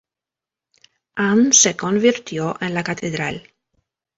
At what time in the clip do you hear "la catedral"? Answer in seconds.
2.73-3.43